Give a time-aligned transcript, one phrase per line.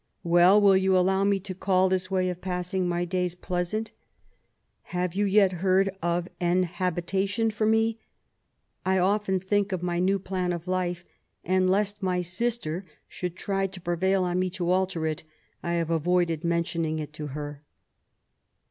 [0.23, 3.91] Well, will you allow me to call this way of passing my days pleasant?...
[4.97, 7.99] Have you yet heard of an habitation for me?
[8.83, 11.05] I often think of my new plan of life;
[11.43, 15.23] and lest my sister should try to prevail on me to alter it,
[15.61, 17.61] I have avoided mentioning it to her.